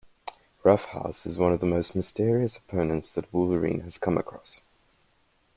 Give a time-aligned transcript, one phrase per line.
[0.63, 4.61] Roughouse is one of the most mysterious opponents that Wolverine has come across.